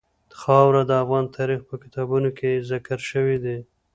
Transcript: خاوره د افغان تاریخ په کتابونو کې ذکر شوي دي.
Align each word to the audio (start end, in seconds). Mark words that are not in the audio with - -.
خاوره 0.39 0.81
د 0.87 0.91
افغان 1.03 1.25
تاریخ 1.37 1.61
په 1.69 1.75
کتابونو 1.83 2.29
کې 2.37 2.63
ذکر 2.69 2.99
شوي 3.11 3.37
دي. 3.45 3.57